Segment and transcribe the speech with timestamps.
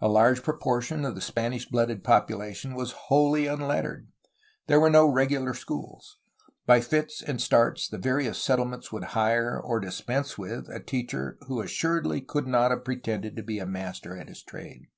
[0.00, 4.08] A large proportion of the Spanish blooded population was wholly unlettered.
[4.66, 6.18] There were no regular schools.
[6.66, 11.60] By fits and starts the various settlements would hire, or dispense with, a teacher, who
[11.60, 14.88] assuredly could not have pretended to be a master at his trade.